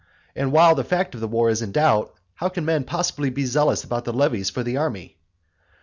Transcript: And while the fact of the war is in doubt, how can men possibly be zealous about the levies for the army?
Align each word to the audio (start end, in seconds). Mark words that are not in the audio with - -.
And 0.35 0.51
while 0.51 0.73
the 0.73 0.83
fact 0.83 1.13
of 1.13 1.21
the 1.21 1.27
war 1.27 1.51
is 1.51 1.61
in 1.61 1.71
doubt, 1.73 2.15
how 2.33 2.49
can 2.49 2.65
men 2.65 2.85
possibly 2.85 3.29
be 3.29 3.45
zealous 3.45 3.83
about 3.83 4.03
the 4.03 4.11
levies 4.11 4.49
for 4.49 4.63
the 4.63 4.77
army? 4.77 5.19